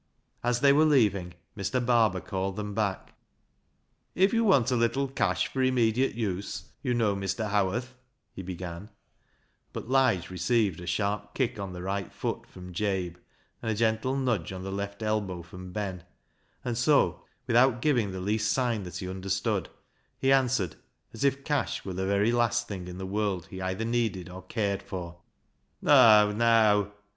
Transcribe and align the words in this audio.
As 0.43 0.61
they 0.61 0.73
were 0.73 0.83
leaving, 0.83 1.35
Mr. 1.55 1.85
Barber 1.85 2.21
called 2.21 2.55
them 2.55 2.73
back. 2.73 3.09
II 3.09 3.09
i62 3.11 3.11
BECKSIDE 3.11 4.15
LIGHTS" 4.15 4.15
If 4.25 4.33
you 4.33 4.43
want 4.43 4.71
a 4.71 4.75
little 4.75 5.07
cash 5.09 5.45
for 5.47 5.61
immediate 5.61 6.15
use, 6.15 6.71
you 6.81 6.95
know, 6.95 7.15
Mr. 7.15 7.51
Howarth," 7.51 7.93
he 8.33 8.41
began; 8.41 8.89
but 9.71 9.91
Lige 9.91 10.31
received 10.31 10.81
a 10.81 10.87
sharp 10.87 11.35
kick 11.35 11.59
on 11.59 11.73
the 11.73 11.83
right 11.83 12.11
foot 12.11 12.47
from 12.47 12.73
Jabe, 12.73 13.17
and 13.61 13.71
a 13.71 13.75
gentle 13.75 14.15
nudge 14.15 14.51
on 14.51 14.63
the 14.63 14.71
left 14.71 15.03
elbow 15.03 15.43
from 15.43 15.71
Ben, 15.71 16.03
and 16.65 16.75
so, 16.75 17.23
without 17.45 17.79
giving 17.79 18.09
the 18.09 18.19
least 18.19 18.51
sign 18.51 18.81
that 18.81 18.97
he 18.97 19.07
understood, 19.07 19.69
he 20.17 20.31
answered, 20.31 20.77
as 21.13 21.23
if 21.23 21.43
cash 21.45 21.85
were 21.85 21.93
the 21.93 22.07
very 22.07 22.31
last 22.31 22.67
thing 22.67 22.87
in 22.87 22.97
the 22.97 23.05
world 23.05 23.45
he 23.51 23.61
either 23.61 23.85
needed 23.85 24.29
or 24.29 24.41
cared 24.41 24.81
for 24.81 25.21
—"Neaw, 25.83 26.31
neaw 26.35 26.87